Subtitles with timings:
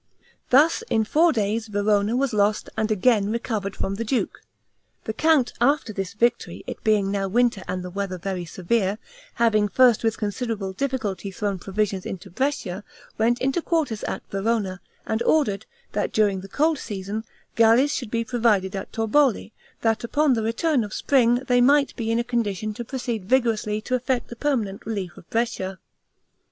[0.49, 4.41] Thus in four days Verona was lost and again recovered from the duke.
[5.03, 8.97] The count, after this victory, it being now winter and the weather very severe,
[9.35, 12.83] having first with considerable difficulty thrown provisions into Brescia,
[13.19, 17.23] went into quarters at Verona, and ordered, that during the cold season,
[17.55, 22.09] galleys should be provided at Torboli, that upon the return of spring, they might be
[22.09, 25.77] in a condition to proceed vigorously to effect the permanent relief of Brescia.